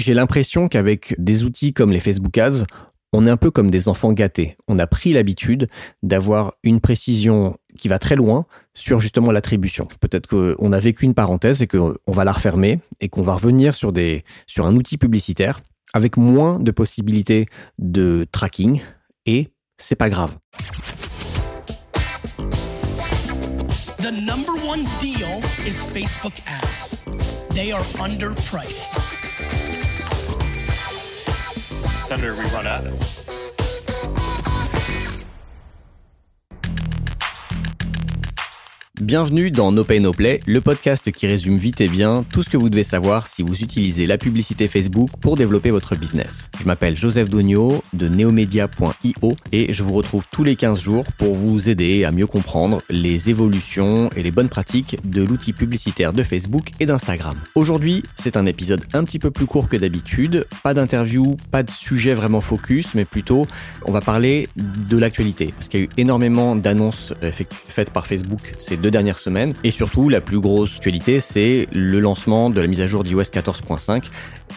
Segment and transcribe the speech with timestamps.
[0.00, 2.64] J'ai l'impression qu'avec des outils comme les Facebook Ads,
[3.12, 4.56] on est un peu comme des enfants gâtés.
[4.66, 5.68] On a pris l'habitude
[6.02, 9.86] d'avoir une précision qui va très loin sur justement l'attribution.
[10.00, 13.74] Peut-être qu'on a vécu une parenthèse et qu'on va la refermer et qu'on va revenir
[13.74, 15.60] sur, des, sur un outil publicitaire
[15.92, 17.44] avec moins de possibilités
[17.78, 18.80] de tracking
[19.26, 20.34] et c'est pas grave.
[23.98, 26.96] The number one deal is Facebook ads.
[27.52, 28.98] They are underpriced.
[32.10, 33.39] Senator, we run ads.
[39.00, 42.50] Bienvenue dans No Pay No Play, le podcast qui résume vite et bien tout ce
[42.50, 46.50] que vous devez savoir si vous utilisez la publicité Facebook pour développer votre business.
[46.60, 51.34] Je m'appelle Joseph Dogno de neomedia.io et je vous retrouve tous les 15 jours pour
[51.34, 56.22] vous aider à mieux comprendre les évolutions et les bonnes pratiques de l'outil publicitaire de
[56.22, 57.38] Facebook et d'Instagram.
[57.54, 61.70] Aujourd'hui, c'est un épisode un petit peu plus court que d'habitude, pas d'interview, pas de
[61.70, 63.46] sujet vraiment focus, mais plutôt
[63.86, 68.52] on va parler de l'actualité parce qu'il y a eu énormément d'annonces faites par Facebook
[68.58, 69.54] ces deux dernières semaines.
[69.64, 73.22] Et surtout, la plus grosse actualité, c'est le lancement de la mise à jour d'iOS
[73.22, 74.04] 14.5.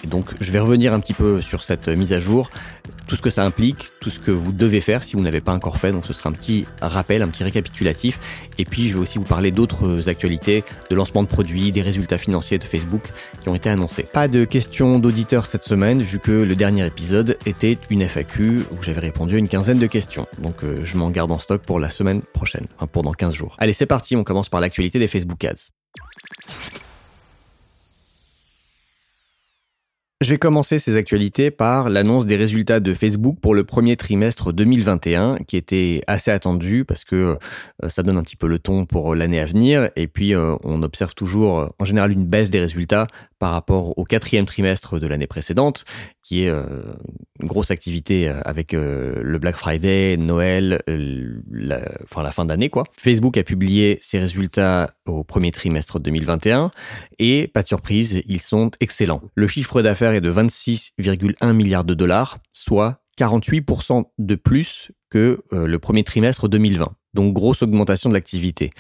[0.04, 2.50] Et donc, je vais revenir un petit peu sur cette mise à jour,
[3.08, 5.54] tout ce que ça implique, tout ce que vous devez faire si vous n'avez pas
[5.54, 5.92] encore fait.
[5.92, 8.20] Donc, ce sera un petit rappel, un petit récapitulatif.
[8.58, 12.18] Et puis, je vais aussi vous parler d'autres actualités, de lancement de produits, des résultats
[12.18, 14.04] financiers de Facebook qui ont été annoncés.
[14.12, 18.82] Pas de questions d'auditeurs cette semaine, vu que le dernier épisode était une FAQ où
[18.82, 20.28] j'avais répondu à une quinzaine de questions.
[20.40, 23.34] Donc, euh, je m'en garde en stock pour la semaine prochaine, enfin, pour dans 15
[23.34, 23.56] jours.
[23.60, 25.70] Allez, c'est parti, on commence par l'actualité des Facebook Ads.
[30.24, 34.54] Je vais commencer ces actualités par l'annonce des résultats de Facebook pour le premier trimestre
[34.54, 37.16] 2021, qui était assez attendu parce que
[37.84, 39.90] euh, ça donne un petit peu le ton pour l'année à venir.
[39.98, 43.08] Et puis, euh, on observe toujours en général une baisse des résultats
[43.44, 45.84] par rapport au quatrième trimestre de l'année précédente,
[46.22, 52.70] qui est une grosse activité avec le Black Friday, Noël, la, enfin la fin d'année
[52.70, 52.86] quoi.
[52.98, 56.72] Facebook a publié ses résultats au premier trimestre 2021
[57.20, 59.22] et pas de surprise, ils sont excellents.
[59.36, 65.68] Le chiffre d'affaires est de 26,1 milliards de dollars, soit 48% de plus que euh,
[65.68, 66.96] le premier trimestre 2020.
[67.14, 68.72] Donc grosse augmentation de l'activité.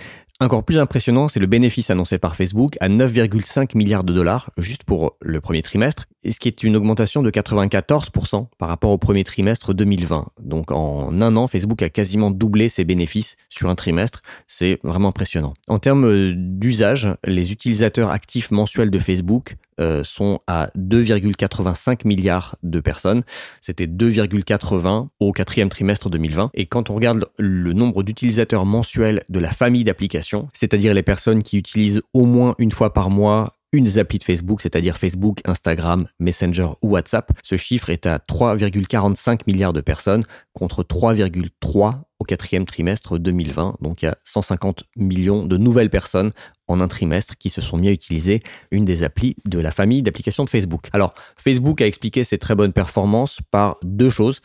[0.43, 4.83] Encore plus impressionnant, c'est le bénéfice annoncé par Facebook à 9,5 milliards de dollars juste
[4.83, 9.23] pour le premier trimestre, ce qui est une augmentation de 94% par rapport au premier
[9.23, 10.27] trimestre 2020.
[10.41, 14.21] Donc en un an, Facebook a quasiment doublé ses bénéfices sur un trimestre.
[14.45, 15.53] C'est vraiment impressionnant.
[15.69, 22.79] En termes d'usage, les utilisateurs actifs mensuels de Facebook euh, sont à 2,85 milliards de
[22.79, 23.23] personnes.
[23.59, 26.51] C'était 2,80 au quatrième trimestre 2020.
[26.53, 31.43] Et quand on regarde le nombre d'utilisateurs mensuels de la famille d'applications, c'est-à-dire les personnes
[31.43, 35.39] qui utilisent au moins une fois par mois une des applis de Facebook, c'est-à-dire Facebook,
[35.45, 37.31] Instagram, Messenger ou WhatsApp.
[37.43, 43.77] Ce chiffre est à 3,45 milliards de personnes contre 3,3 au quatrième trimestre 2020.
[43.81, 46.31] Donc il y a 150 millions de nouvelles personnes
[46.67, 50.03] en un trimestre qui se sont mis à utiliser une des applis de la famille
[50.03, 50.87] d'applications de Facebook.
[50.93, 54.39] Alors Facebook a expliqué ses très bonnes performances par deux choses.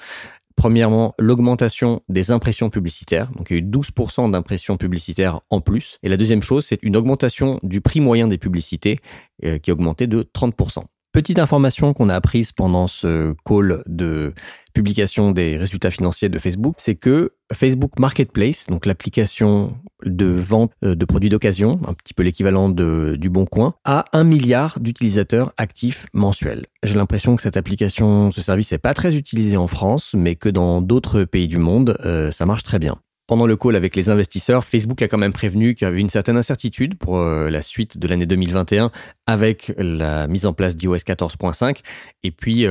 [0.58, 3.30] Premièrement, l'augmentation des impressions publicitaires.
[3.36, 5.98] Donc, il y a eu 12% d'impressions publicitaires en plus.
[6.02, 8.98] Et la deuxième chose, c'est une augmentation du prix moyen des publicités
[9.44, 10.82] euh, qui a augmenté de 30%.
[11.12, 14.34] Petite information qu'on a apprise pendant ce call de
[14.74, 20.94] publication des résultats financiers de Facebook, c'est que Facebook Marketplace, donc l'application de vente euh,
[20.94, 26.06] de produits d'occasion, un petit peu l'équivalent du Bon Coin, a un milliard d'utilisateurs actifs
[26.12, 26.66] mensuels.
[26.82, 30.48] J'ai l'impression que cette application, ce service n'est pas très utilisé en France, mais que
[30.48, 32.98] dans d'autres pays du monde, euh, ça marche très bien.
[33.26, 36.08] Pendant le call avec les investisseurs, Facebook a quand même prévenu qu'il y avait une
[36.08, 38.90] certaine incertitude pour euh, la suite de l'année 2021
[39.26, 41.80] avec la mise en place d'iOS 14.5
[42.22, 42.66] et puis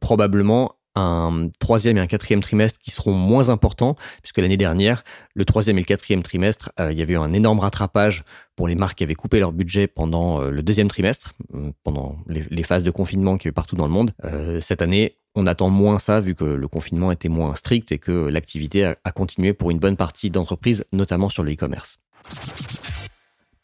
[0.00, 5.44] probablement un troisième et un quatrième trimestre qui seront moins importants, puisque l'année dernière, le
[5.44, 8.24] troisième et le quatrième trimestre, euh, il y avait eu un énorme rattrapage
[8.56, 11.34] pour les marques qui avaient coupé leur budget pendant le deuxième trimestre,
[11.82, 14.12] pendant les, phases de confinement qu'il y a eu partout dans le monde.
[14.60, 18.28] cette année, on attend moins ça vu que le confinement était moins strict et que
[18.28, 21.98] l'activité a, continué pour une bonne partie d'entreprises, notamment sur le e-commerce.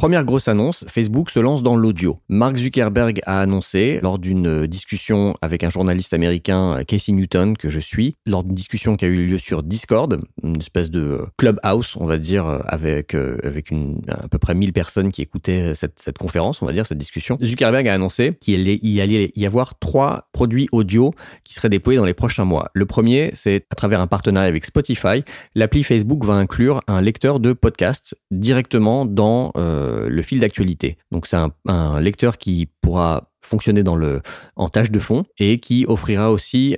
[0.00, 2.20] Première grosse annonce, Facebook se lance dans l'audio.
[2.31, 7.81] Mark Zuckerberg a annoncé, lors d'une discussion avec un journaliste américain, Casey Newton, que je
[7.81, 12.06] suis, lors d'une discussion qui a eu lieu sur Discord, une espèce de clubhouse, on
[12.06, 13.37] va dire, avec, euh,
[14.08, 17.37] à peu près 1000 personnes qui écoutaient cette, cette conférence, on va dire, cette discussion.
[17.43, 18.58] Zuckerberg a annoncé qu'il
[19.02, 21.12] allait y avoir trois produits audio
[21.44, 22.70] qui seraient déployés dans les prochains mois.
[22.73, 25.25] Le premier, c'est à travers un partenariat avec Spotify,
[25.55, 29.52] l'appli Facebook va inclure un lecteur de podcast directement dans...
[29.58, 30.96] Euh, euh, le fil d'actualité.
[31.10, 34.20] Donc c'est un, lecteur qui pourra fonctionner dans le,
[34.56, 36.76] en tâche de fond et qui offrira aussi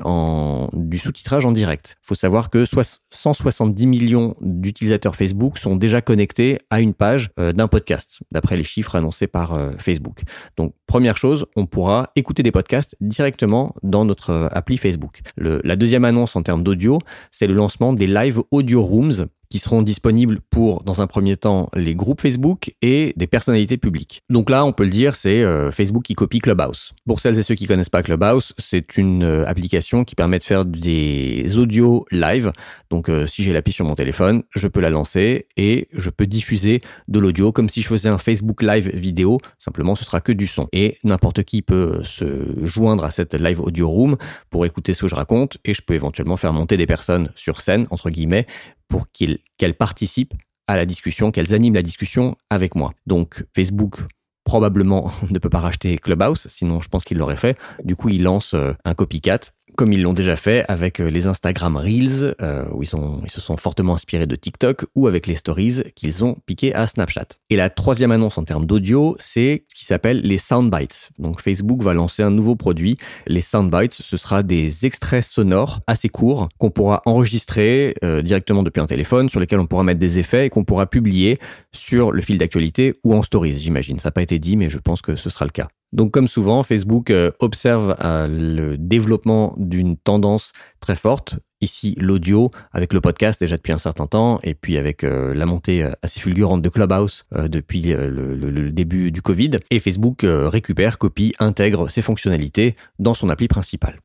[0.73, 1.97] du sous-titrage en direct.
[2.03, 2.65] Il faut savoir que
[3.11, 8.63] 170 millions d'utilisateurs Facebook sont déjà connectés à une page euh, d'un podcast, d'après les
[8.63, 10.23] chiffres annoncés par euh, Facebook.
[10.57, 15.21] Donc, première chose, on pourra écouter des podcasts directement dans notre appli Facebook.
[15.37, 16.99] La deuxième annonce en termes d'audio,
[17.31, 21.69] c'est le lancement des live audio rooms qui seront disponibles pour, dans un premier temps,
[21.75, 24.23] les groupes Facebook et des personnalités publiques.
[24.31, 26.95] Donc là, on peut le dire, c'est euh, Facebook qui copie Clubhouse.
[27.07, 30.45] Pour celles et ceux qui connaissent pas Clubhouse, c'est une euh, application qui permet de
[30.45, 32.51] faire des audios live.
[32.89, 36.27] Donc euh, si j'ai l'appli sur mon téléphone, je peux la lancer et je peux
[36.27, 39.37] diffuser de l'audio comme si je faisais un Facebook Live vidéo.
[39.59, 40.67] Simplement, ce sera que du son.
[40.73, 44.17] Et n'importe qui peut se joindre à cette live audio room
[44.49, 47.61] pour écouter ce que je raconte et je peux éventuellement faire monter des personnes sur
[47.61, 48.47] scène, entre guillemets,
[48.93, 50.35] pour qu'elles participent
[50.67, 52.93] à la discussion, qu'elles animent la discussion avec moi.
[53.07, 54.03] Donc Facebook
[54.45, 57.57] probablement ne peut pas racheter Clubhouse, sinon je pense qu'il l'aurait fait.
[57.85, 59.39] Du coup, il lance euh, un copycat
[59.77, 63.57] comme ils l'ont déjà fait avec euh, les Instagram Reels, euh, où ils, se sont
[63.57, 67.27] fortement inspirés de TikTok, ou avec les Stories qu'ils ont piqué à Snapchat.
[67.51, 71.11] Et la troisième annonce en termes d'audio, c'est ce qui s'appelle les Soundbites.
[71.19, 72.99] Donc Facebook va lancer un nouveau produit.
[73.27, 78.81] Les Soundbites, ce sera des extraits sonores assez courts qu'on pourra enregistrer euh, directement depuis
[78.81, 81.39] un téléphone, sur lesquels on pourra mettre des effets et qu'on pourra publier
[81.73, 83.99] sur le fil d'actualité ou en Stories, j'imagine.
[83.99, 85.69] Ça n'a pas été dit, mais je pense que ce sera le cas.
[85.93, 91.37] Donc comme souvent, Facebook euh, observe euh, le développement d'une tendance très forte.
[91.61, 95.47] Ici, l'audio, avec le podcast déjà depuis un certain temps, et puis avec euh, la
[95.47, 99.53] montée assez fulgurante de Clubhouse depuis le, début du Covid.
[99.71, 104.01] Et Facebook récupère, copie, intègre ces fonctionnalités dans son appli principale.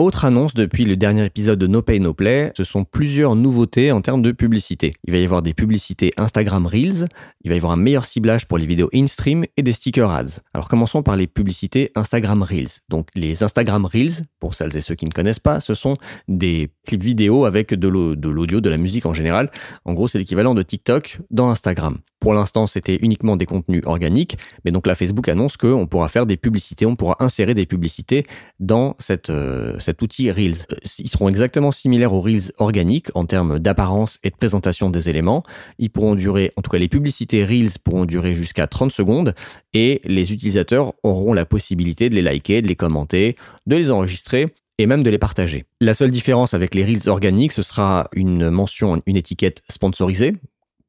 [0.00, 3.92] Autre annonce depuis le dernier épisode de No Pay No Play, ce sont plusieurs nouveautés
[3.92, 4.94] en termes de publicité.
[5.04, 7.06] Il va y avoir des publicités Instagram Reels,
[7.44, 10.40] il va y avoir un meilleur ciblage pour les vidéos in-stream et des sticker ads.
[10.52, 12.80] Alors commençons par les publicités Instagram Reels.
[12.88, 16.70] Donc les Instagram Reels, pour celles et ceux qui ne connaissent pas, ce sont des
[16.84, 19.48] clips vidéo avec de l'audio, de la musique en général.
[19.84, 21.98] En gros, c'est l'équivalent de TikTok dans Instagram.
[22.24, 26.24] Pour l'instant, c'était uniquement des contenus organiques, mais donc là, Facebook annonce qu'on pourra faire
[26.24, 28.24] des publicités, on pourra insérer des publicités
[28.60, 28.96] dans
[29.28, 30.64] euh, cet outil Reels.
[30.72, 35.10] Euh, ils seront exactement similaires aux Reels organiques en termes d'apparence et de présentation des
[35.10, 35.42] éléments.
[35.78, 39.34] Ils pourront durer, en tout cas les publicités Reels pourront durer jusqu'à 30 secondes
[39.74, 43.36] et les utilisateurs auront la possibilité de les liker, de les commenter,
[43.66, 44.46] de les enregistrer
[44.78, 45.66] et même de les partager.
[45.82, 50.32] La seule différence avec les Reels organiques, ce sera une mention, une étiquette sponsorisée,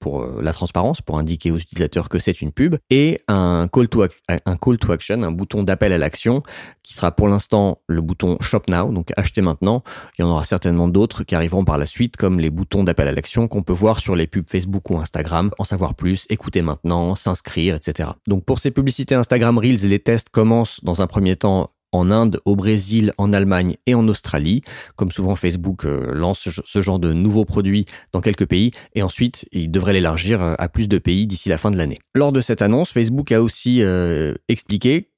[0.05, 3.87] pour euh, la transparence, pour indiquer aux utilisateurs que c'est une pub, et un call
[3.87, 6.43] to, un call to action, un bouton d'appel à l'action,
[6.83, 9.81] qui sera pour l'instant le bouton Shop Now, donc acheter maintenant.
[10.19, 13.07] Il y en aura certainement d'autres qui arriveront par la suite, comme les boutons d'appel
[13.07, 16.61] à l'action qu'on peut voir sur les pubs Facebook ou Instagram, en savoir plus, écouter
[16.61, 18.09] maintenant, s'inscrire, etc.
[18.27, 22.39] Donc pour ces publicités Instagram Reels, les tests commencent dans un premier temps en Inde,
[22.45, 24.61] au Brésil, en Allemagne et en Australie.
[24.95, 29.47] Comme souvent, Facebook euh, lance ce genre de nouveaux produits dans quelques pays et ensuite,
[29.51, 31.99] il devrait l'élargir euh, à plus de pays d'ici la fin de l'année.
[32.13, 35.09] Lors de cette annonce, Facebook a aussi euh, expliqué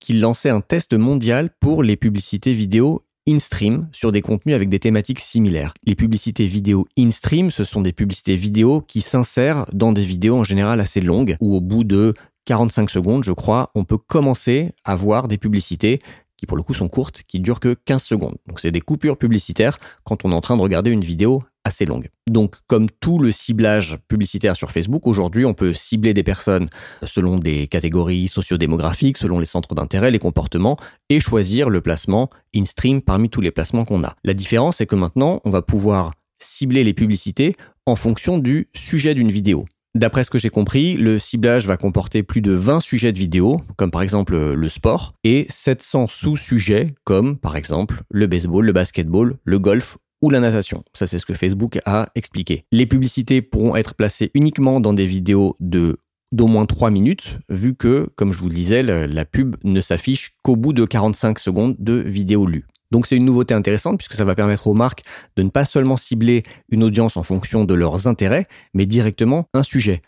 [0.00, 4.78] qu'il lançait un test mondial pour les publicités vidéo in-stream sur des contenus avec des
[4.78, 5.74] thématiques similaires.
[5.84, 10.44] Les publicités vidéo in-stream, ce sont des publicités vidéo qui s'insèrent dans des vidéos en
[10.44, 12.14] général assez longues, où au bout de
[12.48, 16.00] 45 secondes, je crois, on peut commencer à voir des publicités
[16.38, 18.36] qui pour le coup sont courtes, qui durent que 15 secondes.
[18.46, 21.84] Donc c'est des coupures publicitaires quand on est en train de regarder une vidéo assez
[21.84, 22.08] longue.
[22.26, 26.68] Donc comme tout le ciblage publicitaire sur Facebook, aujourd'hui on peut cibler des personnes
[27.04, 30.78] selon des catégories sociodémographiques, selon les centres d'intérêt, les comportements,
[31.10, 34.16] et choisir le placement in-stream parmi tous les placements qu'on a.
[34.24, 39.12] La différence c'est que maintenant on va pouvoir cibler les publicités en fonction du sujet
[39.12, 39.66] d'une vidéo.
[39.94, 43.62] D'après ce que j'ai compris, le ciblage va comporter plus de 20 sujets de vidéo,
[43.76, 49.36] comme par exemple le sport, et 700 sous-sujets, comme par exemple le baseball, le basketball,
[49.44, 50.84] le golf ou la natation.
[50.94, 52.64] Ça, c'est ce que Facebook a expliqué.
[52.70, 55.96] Les publicités pourront être placées uniquement dans des vidéos de
[56.30, 60.36] d'au moins 3 minutes, vu que, comme je vous le disais, la pub ne s'affiche
[60.42, 62.66] qu'au bout de 45 secondes de vidéo lue.
[62.90, 65.02] Donc c'est une nouveauté intéressante puisque ça va permettre aux marques
[65.36, 69.62] de ne pas seulement cibler une audience en fonction de leurs intérêts, mais directement un
[69.62, 70.02] sujet.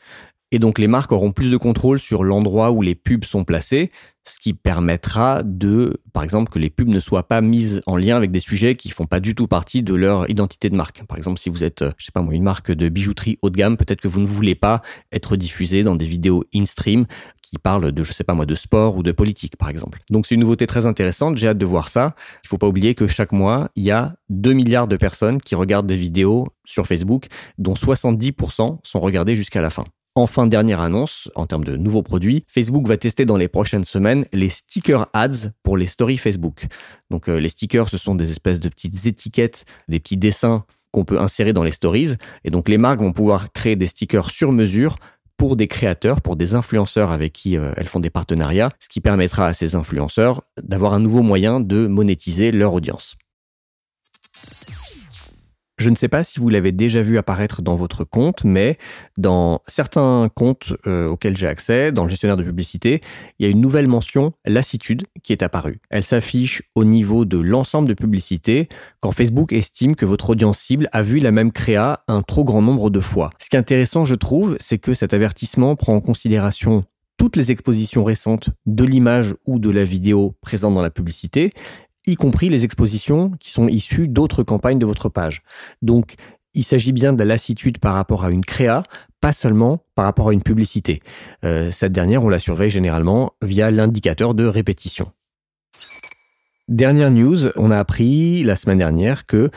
[0.52, 3.92] Et donc les marques auront plus de contrôle sur l'endroit où les pubs sont placées,
[4.28, 8.16] ce qui permettra de, par exemple, que les pubs ne soient pas mises en lien
[8.16, 11.04] avec des sujets qui font pas du tout partie de leur identité de marque.
[11.06, 13.56] Par exemple, si vous êtes, je sais pas moi, une marque de bijouterie haut de
[13.56, 17.06] gamme, peut-être que vous ne voulez pas être diffusé dans des vidéos in-stream
[17.42, 20.00] qui parlent de, je sais pas moi, de sport ou de politique, par exemple.
[20.10, 21.36] Donc c'est une nouveauté très intéressante.
[21.36, 22.14] J'ai hâte de voir ça.
[22.44, 25.54] Il faut pas oublier que chaque mois, il y a 2 milliards de personnes qui
[25.54, 27.26] regardent des vidéos sur Facebook,
[27.58, 29.84] dont 70% sont regardées jusqu'à la fin.
[30.20, 34.26] Enfin, dernière annonce, en termes de nouveaux produits, Facebook va tester dans les prochaines semaines
[34.34, 36.66] les sticker ads pour les stories Facebook.
[37.08, 41.18] Donc les stickers, ce sont des espèces de petites étiquettes, des petits dessins qu'on peut
[41.18, 42.16] insérer dans les stories.
[42.44, 44.96] Et donc les marques vont pouvoir créer des stickers sur mesure
[45.38, 49.00] pour des créateurs, pour des influenceurs avec qui euh, elles font des partenariats, ce qui
[49.00, 53.16] permettra à ces influenceurs d'avoir un nouveau moyen de monétiser leur audience.
[55.80, 58.76] Je ne sais pas si vous l'avez déjà vu apparaître dans votre compte, mais
[59.16, 63.00] dans certains comptes euh, auxquels j'ai accès, dans le gestionnaire de publicité,
[63.38, 65.80] il y a une nouvelle mention lassitude qui est apparue.
[65.88, 68.68] Elle s'affiche au niveau de l'ensemble de publicités
[69.00, 72.60] quand Facebook estime que votre audience cible a vu la même créa un trop grand
[72.60, 73.30] nombre de fois.
[73.38, 76.84] Ce qui est intéressant, je trouve, c'est que cet avertissement prend en considération
[77.16, 81.52] toutes les expositions récentes de l'image ou de la vidéo présente dans la publicité,
[82.10, 85.42] y compris les expositions qui sont issues d'autres campagnes de votre page.
[85.82, 86.14] Donc,
[86.54, 88.82] il s'agit bien de la lassitude par rapport à une créa,
[89.20, 91.00] pas seulement par rapport à une publicité.
[91.44, 95.12] Euh, cette dernière, on la surveille généralement via l'indicateur de répétition.
[96.70, 99.50] Dernière news, on a appris la semaine dernière que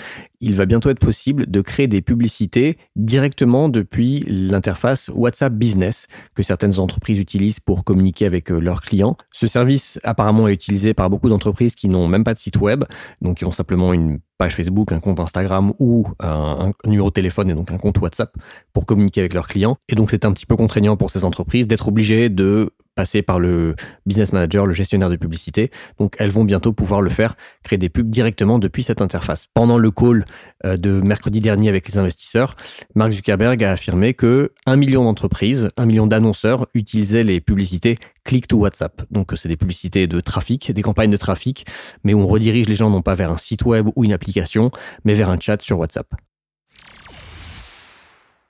[0.43, 6.43] il va bientôt être possible de créer des publicités directement depuis l'interface WhatsApp Business que
[6.43, 9.15] certaines entreprises utilisent pour communiquer avec euh, leurs clients.
[9.31, 12.83] Ce service apparemment est utilisé par beaucoup d'entreprises qui n'ont même pas de site web,
[13.21, 17.13] donc qui ont simplement une page Facebook, un compte Instagram ou un, un, numéro de
[17.13, 18.35] téléphone et donc un compte WhatsApp
[18.73, 19.77] pour communiquer avec leurs clients.
[19.87, 23.39] Et donc c'est un petit peu contraignant pour ces entreprises d'être obligées de passer par
[23.39, 25.71] le business manager, le gestionnaire de publicité.
[25.99, 29.47] Donc elles vont bientôt pouvoir le faire, créer des pubs directement depuis cette interface.
[29.53, 30.23] Pendant le call euh,
[30.63, 32.55] de mercredi dernier avec les investisseurs,
[32.95, 38.47] Mark Zuckerberg a affirmé que un million d'entreprises, un million d'annonceurs utilisaient les publicités click
[38.47, 39.03] to WhatsApp.
[39.11, 41.65] Donc c'est des publicités de trafic, des campagnes de trafic,
[42.03, 44.71] mais où on redirige les gens non pas vers un site web ou une application,
[45.03, 46.07] mais vers un chat sur WhatsApp.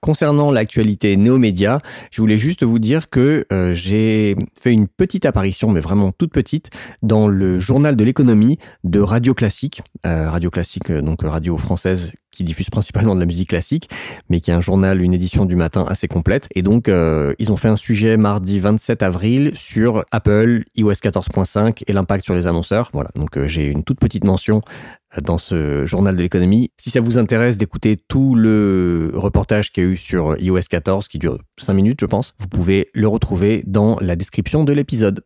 [0.04, 1.80] Concernant l'actualité néo-média,
[2.12, 6.34] je voulais juste vous dire que euh, j'ai fait une petite apparition, mais vraiment toute
[6.34, 9.82] petite, dans le journal de l'économie de Radio Classique.
[10.06, 13.90] Euh, radio Classique, euh, donc radio française qui diffuse principalement de la musique classique,
[14.28, 16.50] mais qui est un journal, une édition du matin assez complète.
[16.56, 16.90] Et donc,
[17.38, 22.34] ils ont fait un sujet mardi 27 avril sur Apple, iOS 14.5 et l'impact sur
[22.34, 22.90] les annonceurs.
[22.92, 24.64] Voilà, donc j'ai une toute petite mention
[25.22, 26.72] dans ce journal de l'économie.
[26.80, 31.08] Si ça vous intéresse d'écouter tout le reportage qu'il y a eu sur iOS 14,
[31.08, 35.24] qui dure 5 minutes, je pense, vous pouvez le retrouver dans la description de l'épisode.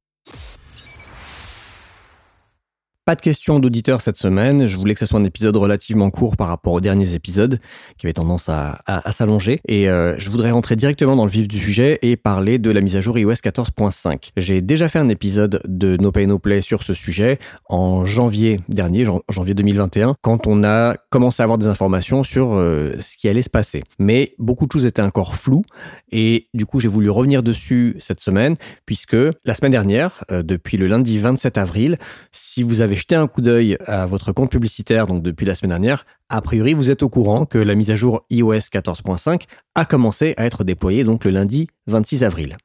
[3.08, 4.66] Pas de questions d'auditeurs cette semaine.
[4.66, 7.58] Je voulais que ce soit un épisode relativement court par rapport aux derniers épisodes
[7.98, 9.62] qui avaient tendance à, s'allonger.
[9.66, 12.82] Et euh, je voudrais rentrer directement dans le vif du sujet et parler de la
[12.82, 14.32] mise à jour iOS 14.5.
[14.36, 18.60] J'ai déjà fait un épisode de No Pay No Play sur ce sujet en janvier
[18.68, 23.30] dernier, janvier 2021, quand on a commencé à avoir des informations sur euh, ce qui
[23.30, 23.84] allait se passer.
[24.00, 25.64] Mais beaucoup de choses étaient encore floues
[26.12, 30.76] et du coup j'ai voulu revenir dessus cette semaine puisque la semaine dernière, euh, depuis
[30.76, 31.98] le lundi 27 avril,
[32.34, 35.70] si vous avez jeté un coup d'œil à votre compte publicitaire, donc depuis la semaine
[35.70, 39.44] dernière, a priori, vous êtes au courant que la mise à jour iOS 14.5
[39.76, 42.58] a commencé à être déployée donc le lundi 26 avril.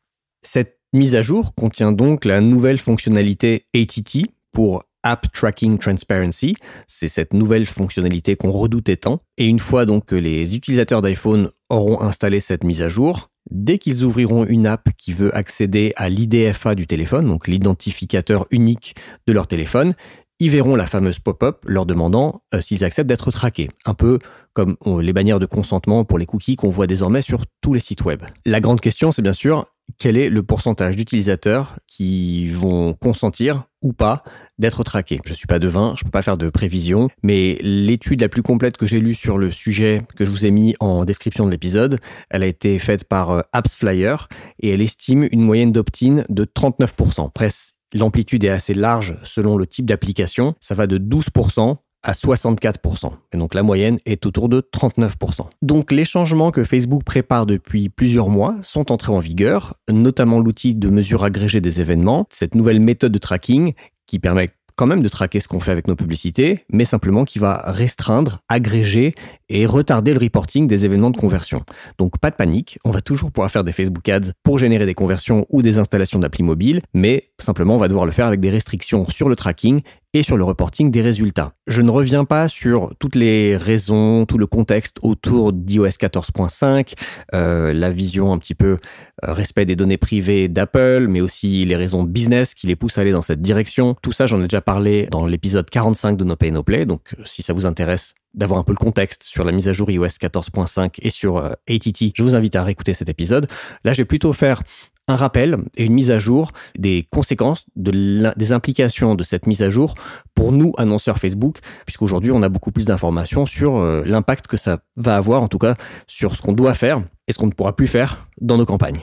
[0.42, 6.56] Cette mise à jour contient donc la nouvelle fonctionnalité ATT pour App Tracking Transparency.
[6.86, 9.20] C'est cette nouvelle fonctionnalité qu'on redoutait tant.
[9.38, 13.78] Et une fois donc que les utilisateurs d'iPhone auront installé cette mise à jour, dès
[13.78, 18.94] qu'ils ouvriront une app qui veut accéder à l'IDFA du téléphone, donc l'identificateur unique
[19.26, 19.94] de leur téléphone,
[20.42, 23.68] ils verront la fameuse pop-up leur demandant euh, s'ils acceptent d'être traqués.
[23.84, 24.18] Un peu
[24.54, 28.04] comme les bannières de consentement pour les cookies qu'on voit désormais sur tous les sites
[28.04, 28.24] web.
[28.44, 29.66] La grande question, c'est bien sûr
[29.98, 34.24] quel est le pourcentage d'utilisateurs qui vont consentir ou pas
[34.58, 35.20] d'être traqués?
[35.24, 38.76] Je suis pas devin, je peux pas faire de prévision, mais l'étude la plus complète
[38.76, 42.00] que j'ai lue sur le sujet que je vous ai mis en description de l'épisode,
[42.30, 44.16] elle a été faite par euh, AppsFlyer
[44.58, 47.30] et elle estime une moyenne d'opt-in de 39%.
[47.32, 50.54] Presque L'amplitude est assez large selon le type d'application.
[50.60, 53.12] Ça va de 12% à 64%.
[53.32, 55.46] Et donc la moyenne est autour de 39%.
[55.62, 60.74] Donc les changements que Facebook prépare depuis plusieurs mois sont entrés en vigueur, notamment l'outil
[60.74, 63.74] de mesure agrégée des événements, cette nouvelle méthode de tracking
[64.06, 67.38] qui permet quand même de traquer ce qu'on fait avec nos publicités, mais simplement qui
[67.38, 69.14] va restreindre, agréger
[69.52, 71.62] et retarder le reporting des événements de conversion.
[71.98, 74.94] Donc pas de panique, on va toujours pouvoir faire des Facebook Ads pour générer des
[74.94, 78.50] conversions ou des installations d'appli mobile, mais simplement on va devoir le faire avec des
[78.50, 79.82] restrictions sur le tracking
[80.14, 81.52] et sur le reporting des résultats.
[81.66, 86.92] Je ne reviens pas sur toutes les raisons, tout le contexte autour d'iOS 14.5,
[87.34, 88.78] euh, la vision un petit peu
[89.24, 93.02] euh, respect des données privées d'Apple, mais aussi les raisons business qui les poussent à
[93.02, 93.96] aller dans cette direction.
[94.02, 97.14] Tout ça, j'en ai déjà parlé dans l'épisode 45 de No Pay No Play, donc
[97.24, 100.06] si ça vous intéresse, d'avoir un peu le contexte sur la mise à jour iOS
[100.06, 103.46] 14.5 et sur euh, ATT, je vous invite à réécouter cet épisode.
[103.84, 104.62] Là, je vais plutôt faire
[105.08, 109.62] un rappel et une mise à jour des conséquences, de des implications de cette mise
[109.62, 109.94] à jour
[110.34, 114.78] pour nous, annonceurs Facebook, puisqu'aujourd'hui, on a beaucoup plus d'informations sur euh, l'impact que ça
[114.96, 115.74] va avoir, en tout cas,
[116.06, 119.02] sur ce qu'on doit faire et ce qu'on ne pourra plus faire dans nos campagnes.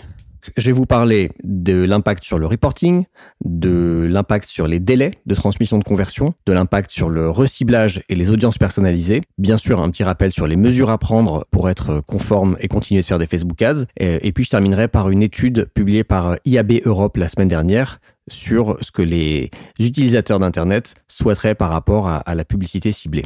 [0.58, 3.06] Je vais vous parler de l'impact sur le reporting,
[3.44, 8.16] de l'impact sur les délais de transmission de conversion, de l'impact sur le reciblage et
[8.16, 9.22] les audiences personnalisées.
[9.38, 13.02] Bien sûr, un petit rappel sur les mesures à prendre pour être conforme et continuer
[13.02, 13.86] de faire des Facebook Ads.
[13.98, 18.78] Et, puis, je terminerai par une étude publiée par IAB Europe la semaine dernière sur
[18.82, 23.24] ce que les utilisateurs d'Internet souhaiteraient par rapport à la publicité ciblée.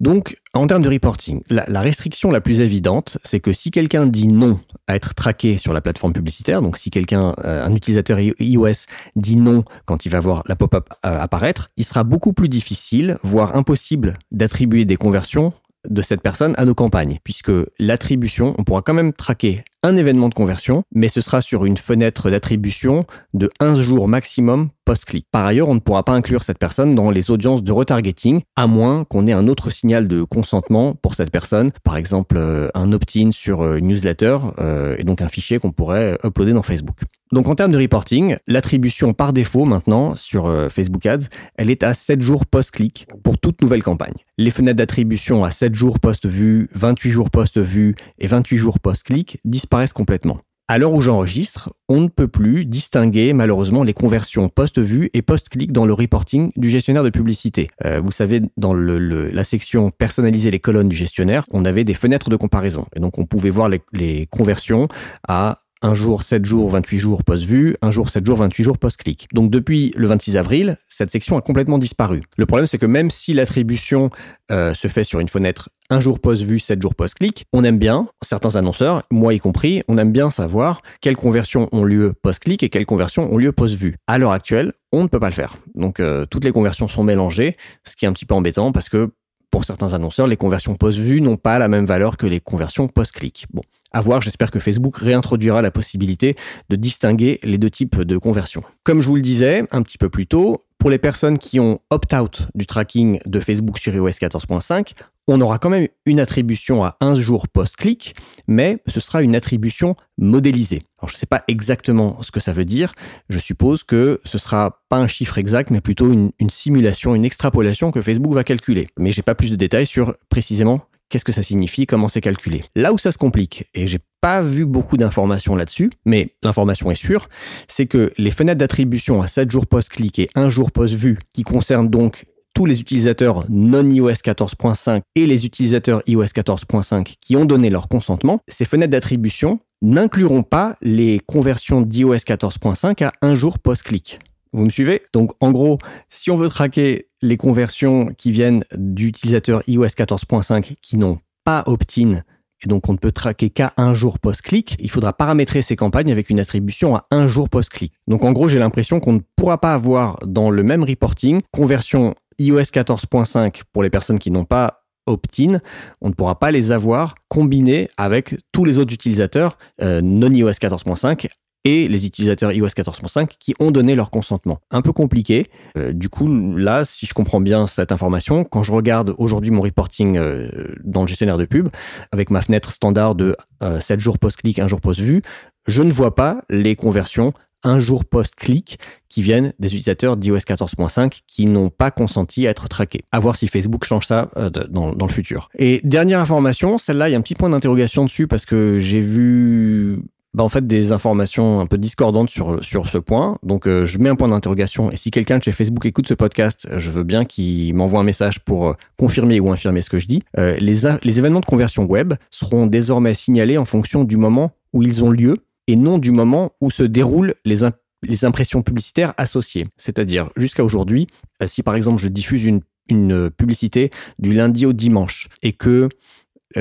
[0.00, 4.28] Donc, en termes de reporting, la, restriction la plus évidente, c'est que si quelqu'un dit
[4.28, 8.86] non à être traqué sur la plateforme publicitaire, donc si quelqu'un, euh, un utilisateur iOS
[9.16, 13.18] dit non quand il va voir la pop-up euh, apparaître, il sera beaucoup plus difficile,
[13.24, 15.52] voire impossible, d'attribuer des conversions
[15.88, 20.28] de cette personne à nos campagnes, puisque l'attribution, on pourra quand même traquer un événement
[20.28, 23.04] de conversion, mais ce sera sur une fenêtre d'attribution
[23.34, 25.26] de 1 jour maximum post-clic.
[25.30, 28.66] Par ailleurs, on ne pourra pas inclure cette personne dans les audiences de retargeting, à
[28.66, 32.92] moins qu'on ait un autre signal de consentement pour cette personne, par exemple euh, un
[32.92, 37.00] opt-in sur une euh, newsletter, euh, et donc un fichier qu'on pourrait uploader dans Facebook.
[37.32, 41.92] Donc en termes de reporting, l'attribution par défaut maintenant sur Facebook Ads, elle est à
[41.92, 44.14] 7 jours post-clic pour toute nouvelle campagne.
[44.38, 49.67] Les fenêtres d'attribution à 7 jours post-vue, 28 jours post-vue et 28 jours post-clic disparaissent
[49.94, 50.40] complètement.
[50.70, 55.72] À l'heure où j'enregistre, on ne peut plus distinguer malheureusement les conversions post-vue et post-clic
[55.72, 57.70] dans le reporting du gestionnaire de publicité.
[57.86, 62.28] Euh, vous savez, dans la section personnaliser les colonnes du gestionnaire, on avait des fenêtres
[62.28, 62.84] de comparaison.
[62.94, 64.88] Et donc on pouvait voir les, les conversions
[65.26, 69.28] à un jour, 7 jours, 28 jours post-vue, un jour, 7 jours, 28 jours post-clic.
[69.32, 72.22] Donc depuis le 26 avril, cette section a complètement disparu.
[72.36, 74.10] Le problème, c'est que même si l'attribution
[74.50, 78.08] euh, se fait sur une fenêtre un jour post-vue, 7 jours post-clic, on aime bien,
[78.22, 82.68] certains annonceurs, moi y compris, on aime bien savoir quelles conversions ont lieu post-clic et
[82.68, 83.96] quelles conversions ont lieu post-vue.
[84.06, 85.56] À l'heure actuelle, on ne peut pas le faire.
[85.74, 88.88] Donc euh, toutes les conversions sont mélangées, ce qui est un petit peu embêtant parce
[88.88, 89.10] que
[89.50, 93.46] pour certains annonceurs, les conversions post-vue n'ont pas la même valeur que les conversions post-clic.
[93.52, 96.36] Bon, à voir, j'espère que Facebook réintroduira la possibilité
[96.68, 98.62] de distinguer les deux types de conversions.
[98.84, 101.80] Comme je vous le disais un petit peu plus tôt, pour les personnes qui ont
[101.90, 104.92] opt-out du tracking de Facebook sur iOS 14.5,
[105.28, 108.14] on aura quand même une attribution à un jour post-clic,
[108.46, 110.82] mais ce sera une attribution modélisée.
[110.98, 112.94] Alors je ne sais pas exactement ce que ça veut dire.
[113.28, 117.24] Je suppose que ce sera pas un chiffre exact, mais plutôt une, une simulation, une
[117.24, 118.88] extrapolation que Facebook va calculer.
[118.98, 122.64] Mais j'ai pas plus de détails sur précisément Qu'est-ce que ça signifie Comment c'est calculé
[122.76, 126.96] Là où ça se complique, et j'ai pas vu beaucoup d'informations là-dessus, mais l'information est
[126.96, 127.30] sûre,
[127.66, 131.88] c'est que les fenêtres d'attribution à 7 jours post-clic et 1 jour post-vue, qui concernent
[131.88, 132.26] donc
[132.58, 137.86] tous les utilisateurs non iOS 14.5 et les utilisateurs iOS 14.5 qui ont donné leur
[137.86, 144.18] consentement, ces fenêtres d'attribution n'incluront pas les conversions d'iOS 14.5 à 1 jour post-clic.
[144.52, 145.02] Vous me suivez?
[145.12, 150.96] Donc en gros, si on veut traquer les conversions qui viennent d'utilisateurs iOS 14.5 qui
[150.96, 152.24] n'ont pas opt-in
[152.64, 156.10] et donc on ne peut traquer qu'à un jour post-clic, il faudra paramétrer ces campagnes
[156.10, 157.92] avec une attribution à un jour post-clic.
[158.08, 162.16] Donc en gros, j'ai l'impression qu'on ne pourra pas avoir dans le même reporting conversion
[162.38, 165.60] iOS 14.5 pour les personnes qui n'ont pas opt-in,
[166.00, 170.50] on ne pourra pas les avoir combinés avec tous les autres utilisateurs euh, non iOS
[170.50, 171.28] 14.5
[171.64, 174.60] et les utilisateurs iOS 14.5 qui ont donné leur consentement.
[174.70, 175.50] Un peu compliqué.
[175.76, 179.60] Euh, du coup, là, si je comprends bien cette information, quand je regarde aujourd'hui mon
[179.60, 181.68] reporting euh, dans le gestionnaire de pub,
[182.12, 185.22] avec ma fenêtre standard de 7 euh, jours post-clic, 1 jour post-vue,
[185.66, 187.32] je ne vois pas les conversions
[187.64, 192.68] un jour post-clic qui viennent des utilisateurs d'iOS 14.5 qui n'ont pas consenti à être
[192.68, 193.02] traqués.
[193.12, 194.30] À voir si Facebook change ça
[194.70, 195.48] dans, dans, le futur.
[195.58, 199.00] Et dernière information, celle-là, il y a un petit point d'interrogation dessus parce que j'ai
[199.00, 200.02] vu
[200.34, 203.38] bah, en fait des informations un peu discordantes sur, sur ce point.
[203.42, 206.14] Donc euh, je mets un point d'interrogation et si quelqu'un de chez Facebook écoute ce
[206.14, 209.98] podcast, je veux bien qu'il m'envoie un message pour euh, confirmer ou infirmer ce que
[209.98, 210.22] je dis.
[210.38, 215.02] Euh, les événements de conversion web seront désormais signalés en fonction du moment où ils
[215.02, 219.66] ont lieu et non du moment où se déroulent les, impressions publicitaires associées.
[219.76, 221.06] C'est-à-dire jusqu'à aujourd'hui,
[221.46, 225.88] si par exemple je diffuse une, une publicité du lundi au dimanche et que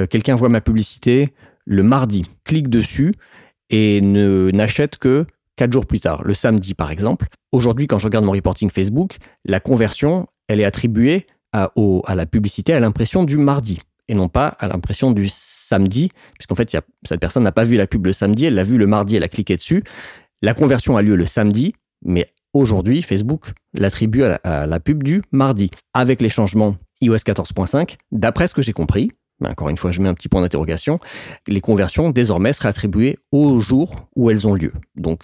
[0.10, 1.34] quelqu'un voit ma publicité
[1.66, 3.14] le mardi, clique dessus
[3.70, 7.28] et n'achète que quatre jours plus tard, le samedi par exemple.
[7.52, 11.72] Aujourd'hui, quand je regarde mon reporting Facebook, la conversion, elle est attribuée à
[12.14, 16.76] la publicité à l'impression du mardi et non pas à l'impression du samedi, puisqu'en fait,
[17.06, 19.24] cette personne n'a pas vu la pub le samedi, elle l'a vu le mardi, elle
[19.24, 19.84] a cliqué dessus.
[20.42, 25.72] La conversion a lieu le samedi, mais aujourd'hui, Facebook l'attribue à, la pub du mardi.
[25.94, 30.02] Avec les changements iOS 14.5, d'après ce que j'ai compris, mais encore une fois, je
[30.02, 31.00] mets un petit point d'interrogation,
[31.48, 34.74] les conversions désormais seraient attribuées au jour où elles ont lieu.
[34.96, 35.24] Donc,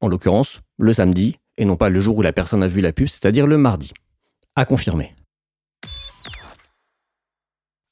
[0.00, 2.92] en l'occurrence, le samedi, et non pas le jour où la personne a vu la
[2.92, 3.92] pub, c'est-à-dire le mardi.
[4.56, 5.15] À confirmer.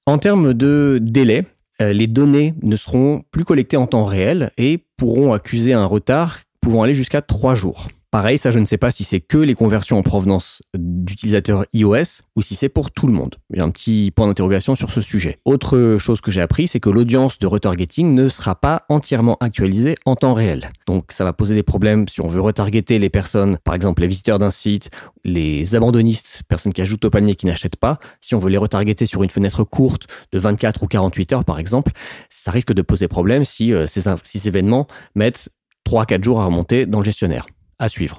[0.07, 1.47] En termes de délai,
[1.81, 6.41] euh, les données ne seront plus collectées en temps réel et pourront accuser un retard
[6.61, 7.89] pouvant aller jusqu'à trois jours.
[8.15, 12.23] Pareil, ça je ne sais pas si c'est que les conversions en provenance d'utilisateurs iOS
[12.37, 13.35] ou si c'est pour tout le monde.
[13.51, 15.41] Il y a un petit point d'interrogation sur ce sujet.
[15.45, 19.97] Autre chose que j'ai appris, c'est que l'audience de retargeting ne sera pas entièrement actualisée
[20.05, 20.71] en temps réel.
[20.87, 24.07] Donc ça va poser des problèmes si on veut retargeter les personnes, par exemple les
[24.07, 24.91] visiteurs d'un site,
[25.25, 27.99] les abandonnistes, personnes qui ajoutent au panier qui n'achètent pas.
[28.21, 31.59] Si on veut les retargeter sur une fenêtre courte de 24 ou 48 heures par
[31.59, 31.91] exemple,
[32.31, 35.49] ça risque de poser problème si, euh, ces événements mettent
[35.85, 37.47] 3-4 jours à remonter dans le gestionnaire
[37.89, 38.19] suivre.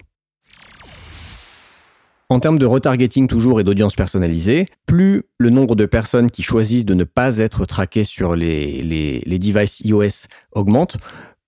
[2.28, 6.86] En termes de retargeting toujours et d'audience personnalisée, plus le nombre de personnes qui choisissent
[6.86, 10.98] de ne pas être traquées sur les, les, devices iOS augmente,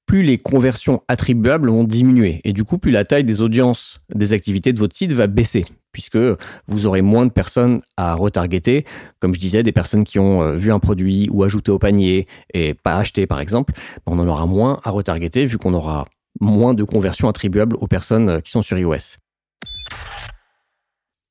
[0.05, 2.41] plus les conversions attribuables vont diminuer.
[2.43, 5.65] Et du coup, plus la taille des audiences des activités de votre site va baisser,
[5.91, 6.19] puisque
[6.67, 8.85] vous aurez moins de personnes à retargeter.
[9.19, 12.27] Comme je disais, des personnes qui ont euh, vu un produit ou ajouté au panier
[12.53, 13.73] et pas acheté, par exemple,
[14.05, 16.05] on en aura moins à retargeter vu qu'on aura
[16.39, 19.17] moins de conversions attribuables aux personnes euh, qui sont sur iOS.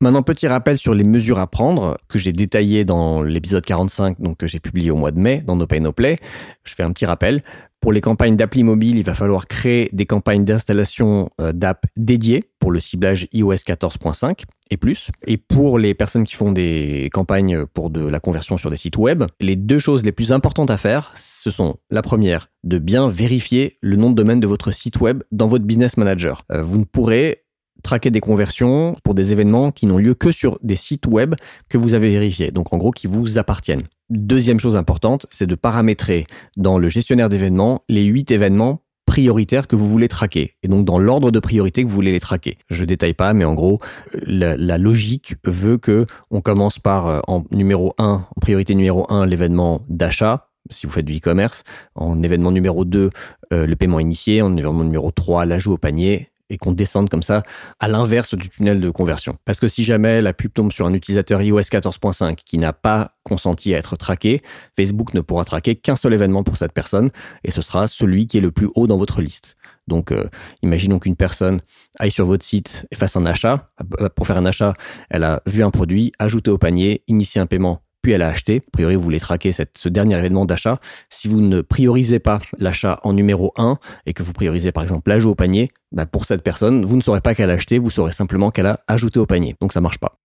[0.03, 4.37] Maintenant, petit rappel sur les mesures à prendre que j'ai détaillées dans l'épisode 45, donc
[4.37, 6.19] que j'ai publié au mois de mai dans No Pay No Play.
[6.65, 7.43] Je fais un petit rappel.
[7.81, 12.51] Pour les campagnes d'appli mobile, il va falloir créer des campagnes d'installation euh, d'app dédiées
[12.59, 15.11] pour le ciblage iOS 14.5 et plus.
[15.27, 18.97] Et pour les personnes qui font des campagnes pour de la conversion sur des sites
[18.97, 23.09] web, les deux choses les plus importantes à faire, ce sont la première, de bien
[23.09, 26.45] vérifier le nom de domaine de votre site web dans votre business manager.
[26.53, 27.43] Euh, vous ne pourrez
[27.83, 31.35] traquer des conversions pour des événements qui n'ont lieu que sur des sites web
[31.69, 33.85] que vous avez vérifiés, donc en gros qui vous appartiennent.
[34.09, 36.27] Deuxième chose importante, c'est de paramétrer
[36.57, 38.83] dans le gestionnaire d'événements les huit événements
[39.17, 42.21] prioritaires que vous voulez traquer, et donc dans l'ordre de priorité que vous voulez les
[42.21, 42.59] traquer.
[42.69, 43.81] Je détaille pas, mais en gros,
[44.13, 49.25] la, logique veut que on commence par euh, en numéro 1, en priorité numéro 1,
[49.25, 53.09] l'événement d'achat, si vous faites du e-commerce, en événement numéro 2,
[53.55, 57.23] euh, le paiement initié, en événement numéro 3, l'ajout au panier, et qu'on descende comme
[57.23, 57.43] ça
[57.81, 59.37] à l'inverse du tunnel de conversion.
[59.45, 63.13] Parce que si jamais la pub tombe sur un utilisateur iOS 14.5 qui n'a pas
[63.25, 64.43] consenti à être traqué,
[64.75, 67.11] Facebook ne pourra traquer qu'un seul événement pour cette personne
[67.45, 69.57] et ce sera celui qui est le plus haut dans votre liste.
[69.89, 70.29] Donc, euh,
[70.63, 71.61] imaginons qu'une personne
[71.99, 73.71] aille sur votre site et fasse un achat.
[74.15, 74.75] Pour faire un achat,
[75.11, 78.63] elle a vu un produit, ajouté au panier, initié un paiement, elle a acheté.
[78.67, 80.79] A priori, vous voulez traquer ce dernier événement d'achat.
[81.09, 85.09] Si vous ne priorisez pas l'achat en numéro 1 et que vous priorisez par exemple
[85.11, 87.91] l'ajout au panier, bah, pour cette personne, vous ne saurez pas qu'elle a acheté, vous
[87.91, 89.57] saurez simplement qu'elle a ajouté au panier.
[89.61, 90.19] Donc ça marche pas.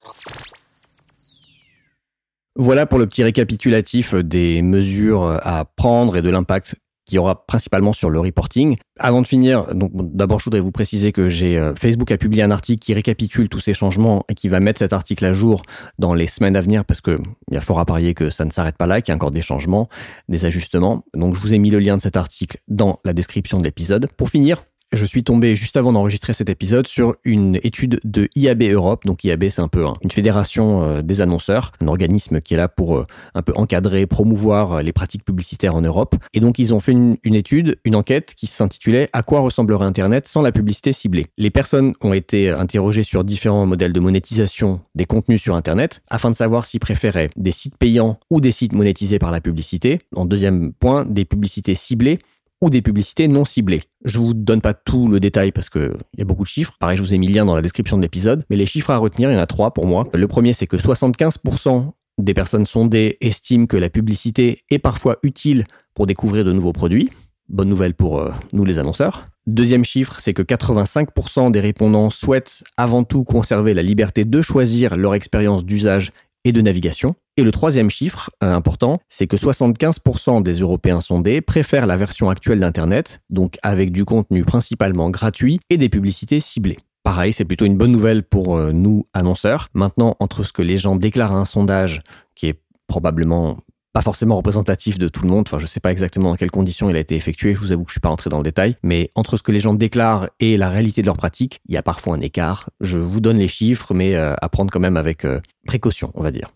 [2.58, 7.94] Voilà pour le petit récapitulatif des mesures à prendre et de l'impact qui aura principalement
[7.94, 8.76] sur le reporting.
[9.00, 12.44] Avant de finir, donc d'abord je voudrais vous préciser que j'ai euh, Facebook a publié
[12.44, 15.64] un article qui récapitule tous ces changements et qui va mettre cet article à jour
[15.98, 18.46] dans les semaines à venir parce que il y a fort à parier que ça
[18.46, 19.90] ne s'arrête pas là, qu'il y a encore des changements,
[20.30, 21.04] des ajustements.
[21.16, 24.08] Donc je vous ai mis le lien de cet article dans la description de l'épisode.
[24.18, 28.64] Pour finir, je suis tombé juste avant d'enregistrer cet épisode sur une étude de IAB
[28.64, 29.06] Europe.
[29.06, 32.68] Donc IAB, c'est un peu une fédération euh, des annonceurs, un organisme qui est là
[32.68, 36.16] pour euh, un peu encadrer, promouvoir euh, les pratiques publicitaires en Europe.
[36.34, 39.86] Et donc ils ont fait une, une étude, une enquête qui s'intitulait À quoi ressemblerait
[39.86, 41.28] Internet sans la publicité ciblée?
[41.38, 46.32] Les personnes ont été interrogées sur différents modèles de monétisation des contenus sur Internet afin
[46.32, 50.00] de savoir s'ils préféraient des sites payants ou des sites monétisés par la publicité.
[50.16, 52.20] En deuxième point, des publicités ciblées
[52.62, 53.84] ou des publicités non ciblées.
[54.06, 56.74] Je vous donne pas tout le détail parce qu'il y a beaucoup de chiffres.
[56.80, 58.44] Pareil, je vous ai mis le lien dans la description de l'épisode.
[58.50, 60.08] Mais les chiffres à retenir, il y en a trois pour moi.
[60.14, 65.66] Le premier, c'est que 75% des personnes sondées estiment que la publicité est parfois utile
[65.94, 67.10] pour découvrir de nouveaux produits.
[67.50, 69.28] Bonne nouvelle pour euh, nous les annonceurs.
[69.48, 74.96] Deuxième chiffre, c'est que 85% des répondants souhaitent avant tout conserver la liberté de choisir
[74.96, 76.12] leur expérience d'usage
[76.46, 77.16] et de navigation.
[77.42, 82.30] Et le troisième chiffre euh, important, c'est que 75% des Européens sondés préfèrent la version
[82.30, 86.78] actuelle d'Internet, donc avec du contenu principalement gratuit et des publicités ciblées.
[87.02, 89.70] Pareil, c'est plutôt une bonne nouvelle pour euh, nous annonceurs.
[89.74, 92.04] Maintenant, entre ce que les gens déclarent à un sondage,
[92.36, 93.58] qui est probablement
[93.92, 95.46] pas forcément représentatif de tout le monde.
[95.48, 97.56] Enfin, je sais pas exactement dans quelles conditions il a été effectué.
[97.56, 98.76] Je vous avoue que je suis pas entré dans le détail.
[98.84, 101.78] Mais entre ce que les gens déclarent et la réalité de leur pratique, il y
[101.78, 102.70] a parfois un écart.
[102.82, 105.26] Je vous donne les chiffres, mais euh, à prendre quand même avec
[105.66, 106.52] précaution, on va dire.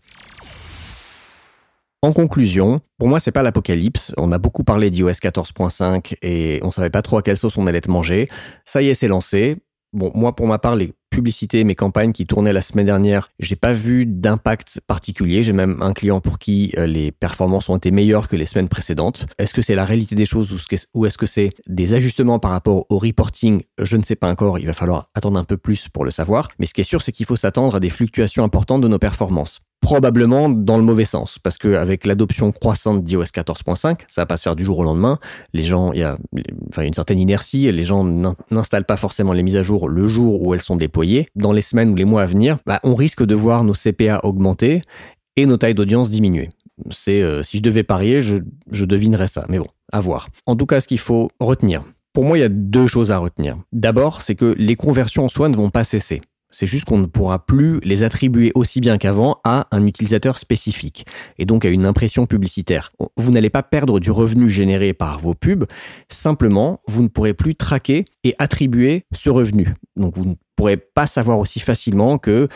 [2.06, 4.14] En conclusion, pour moi, c'est pas l'apocalypse.
[4.16, 7.66] On a beaucoup parlé d'iOS 14.5 et on savait pas trop à quelle sauce on
[7.66, 8.28] allait être mangé.
[8.64, 9.56] Ça y est, c'est lancé.
[9.92, 13.72] Moi, pour ma part, les publicités, mes campagnes qui tournaient la semaine dernière, j'ai pas
[13.72, 15.42] vu d'impact particulier.
[15.42, 18.68] J'ai même un client pour qui euh, les performances ont été meilleures que les semaines
[18.68, 19.26] précédentes.
[19.38, 20.54] Est-ce que c'est la réalité des choses
[20.94, 23.62] ou est-ce que c'est des ajustements par rapport au reporting?
[23.80, 24.60] Je ne sais pas encore.
[24.60, 26.50] Il va falloir attendre un peu plus pour le savoir.
[26.60, 29.00] Mais ce qui est sûr, c'est qu'il faut s'attendre à des fluctuations importantes de nos
[29.00, 34.36] performances probablement dans le mauvais sens, parce qu'avec l'adoption croissante d'iOS 14.5, ça va pas
[34.36, 35.20] se faire du jour au lendemain.
[35.52, 36.18] Les gens, il y a
[36.70, 38.02] enfin, une certaine inertie, les gens
[38.50, 41.28] n'installent pas forcément les mises à jour le jour où elles sont déployées.
[41.36, 44.18] Dans les semaines ou les mois à venir, bah, on risque de voir nos CPA
[44.24, 44.82] augmenter
[45.36, 46.48] et nos tailles d'audience diminuer.
[46.90, 48.38] C'est euh, si je devais parier, je,
[48.72, 50.30] je devinerais ça, mais bon, à voir.
[50.46, 51.84] En tout cas, ce qu'il faut retenir.
[52.12, 53.56] Pour moi, il y a deux choses à retenir.
[53.72, 56.22] D'abord, c'est que les conversions en soi ne vont pas cesser.
[56.50, 61.04] C'est juste qu'on ne pourra plus les attribuer aussi bien qu'avant à un utilisateur spécifique
[61.38, 62.92] et donc à une impression publicitaire.
[63.16, 65.66] Vous n'allez pas perdre du revenu généré par vos pubs,
[66.08, 69.74] simplement vous ne pourrez plus traquer et attribuer ce revenu.
[69.96, 72.48] Donc vous ne pourrez pas savoir aussi facilement que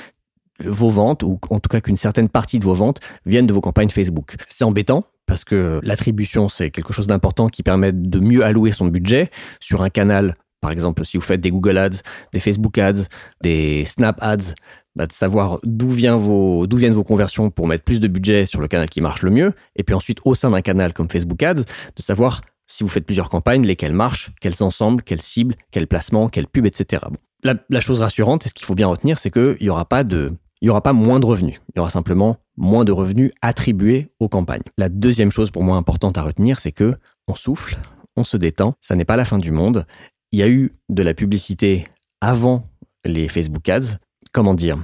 [0.64, 3.61] vos ventes, ou en tout cas qu'une certaine partie de vos ventes, viennent de vos
[3.61, 4.37] campagnes Facebook.
[4.48, 8.87] C'est embêtant parce que l'attribution, c'est quelque chose d'important qui permet de mieux allouer son
[8.87, 13.05] budget sur un canal par exemple, si vous faites des Google Ads, des Facebook Ads,
[13.42, 14.55] des Snap Ads,
[14.96, 18.88] bah, de savoir d'où viennent vos conversions pour mettre plus de budget sur le canal
[18.88, 21.62] qui marche le mieux, et puis ensuite au sein d'un canal comme Facebook Ads,
[21.96, 26.29] de savoir si vous faites plusieurs campagnes, lesquelles marchent, quelles ensemble, quelles cibles, quels placements,
[26.29, 27.03] quelles pubs, etc.
[27.42, 30.33] La, chose rassurante, et ce qu'il faut bien retenir, c'est qu'il n'y aura pas de,
[30.61, 31.61] il y aura pas moins de revenus.
[31.75, 34.62] Il y aura simplement moins de revenus attribués aux campagnes.
[34.77, 36.96] La deuxième chose pour moi importante à retenir, c'est que
[37.27, 37.79] on souffle,
[38.16, 39.87] on se détend, ça n'est pas la fin du monde
[40.32, 41.86] il y a eu de la publicité
[42.20, 42.68] avant
[43.04, 43.98] les Facebook Ads.
[44.32, 44.78] Comment dire?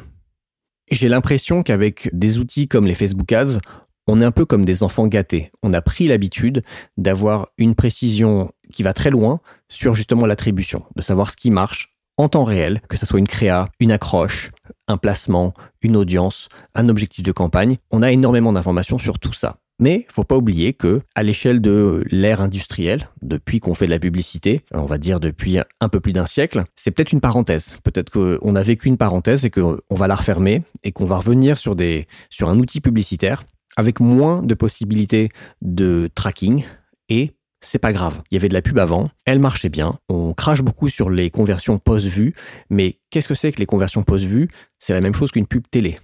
[0.90, 3.60] J'ai l'impression qu'avec des outils comme les Facebook Ads,
[4.06, 5.50] on est un peu comme des enfants gâtés.
[5.62, 6.62] On a pris l'habitude
[6.96, 11.96] d'avoir une précision qui va très loin sur justement l'attribution, de savoir ce qui marche
[12.16, 14.50] en temps réel, que ce soit une créa, une accroche,
[14.88, 17.78] un placement, une audience, un objectif de campagne.
[17.90, 19.58] On a énormément d'informations sur tout ça.
[19.78, 23.98] Mais faut pas oublier que à l'échelle de l'ère industrielle, depuis qu'on fait de la
[23.98, 27.76] publicité, on va dire depuis un peu plus d'un siècle, c'est peut-être une parenthèse.
[27.84, 31.58] Peut-être qu'on a vécu une parenthèse et qu'on va la refermer et qu'on va revenir
[31.58, 31.76] sur
[32.30, 33.44] sur un outil publicitaire
[33.76, 35.28] avec moins de possibilités
[35.60, 36.64] de tracking
[37.08, 38.22] et c'est pas grave.
[38.30, 39.98] Il y avait de la pub avant, elle marchait bien.
[40.08, 42.34] On crache beaucoup sur les conversions post-vue,
[42.70, 45.98] mais qu'est-ce que c'est que les conversions post-vue C'est la même chose qu'une pub télé.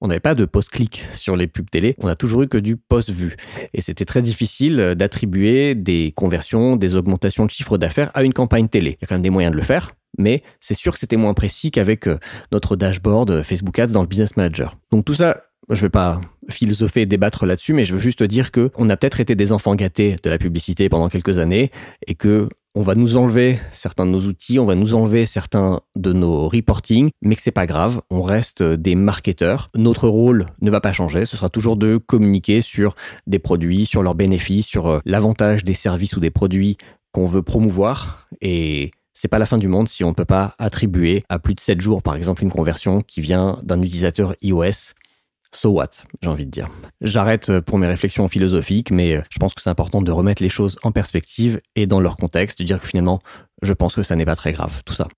[0.00, 2.76] On n'avait pas de post-clic sur les pubs télé, on a toujours eu que du
[2.76, 3.36] post-vue.
[3.72, 8.68] Et c'était très difficile d'attribuer des conversions, des augmentations de chiffre d'affaires à une campagne
[8.68, 8.98] télé.
[8.98, 11.16] Il y a quand même des moyens de le faire, mais c'est sûr que c'était
[11.16, 12.18] moins précis qu'avec euh,
[12.52, 14.76] notre dashboard euh, Facebook Ads dans le Business Manager.
[14.90, 18.52] Donc tout ça, je vais pas philosopher et débattre là-dessus, mais je veux juste dire
[18.52, 21.70] que on a peut-être été des enfants gâtés de la publicité pendant quelques années
[22.06, 25.80] et que on va nous enlever certains de nos outils, on va nous enlever certains
[25.96, 29.70] de nos reporting, mais que c'est pas grave, on reste des marketeurs.
[29.74, 32.94] Notre rôle ne va pas changer, ce sera toujours de communiquer sur
[33.26, 36.76] des produits, sur leurs bénéfices, sur euh, l'avantage des services ou des produits
[37.12, 40.54] qu'on veut promouvoir et c'est pas la fin du monde si on ne peut pas
[40.58, 44.92] attribuer à plus de 7 jours, par exemple, une conversion qui vient d'un utilisateur iOS
[45.52, 45.90] So what,
[46.22, 46.68] j'ai envie de dire.
[47.00, 50.42] J'arrête euh, pour mes réflexions philosophiques, mais euh, je pense que c'est important de remettre
[50.42, 53.20] les choses en perspective et dans leur contexte, de dire que finalement,
[53.62, 55.08] je pense que ça n'est pas très grave, tout ça.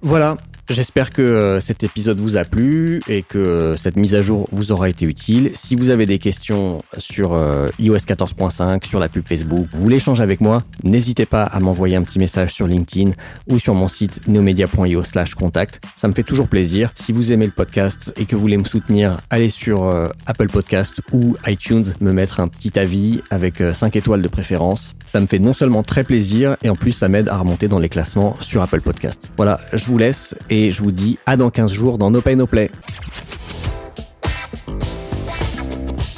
[0.00, 0.36] Voilà,
[0.70, 4.70] J'espère que euh, cet épisode vous a plu et que cette mise à jour vous
[4.70, 5.50] aura été utile.
[5.54, 9.96] Si vous avez des questions sur euh, iOS 14.5, sur la pub Facebook, vous voulez
[9.96, 13.12] échanger avec moi, n'hésitez pas à m'envoyer un petit message sur LinkedIn
[13.48, 15.80] ou sur mon site neomedia.io slash contact.
[15.96, 16.92] Ça me fait toujours plaisir.
[16.96, 20.48] Si vous aimez le podcast et que vous voulez me soutenir, allez sur euh, Apple
[20.48, 24.94] Podcast ou iTunes, me mettre un petit avis avec 5 étoiles de préférence.
[25.06, 27.78] Ça me fait non seulement très plaisir et en plus ça m'aide à remonter dans
[27.78, 29.32] les classements sur Apple Podcast.
[29.38, 32.20] Voilà, je vous laisse et et je vous dis à dans 15 jours dans No
[32.20, 32.70] Pay No Play.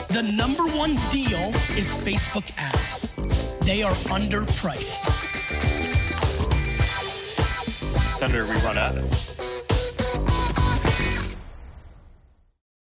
[0.08, 3.06] The number one deal is Facebook ads.
[3.66, 5.04] They are underpriced.
[8.16, 9.36] Senator, we run ads.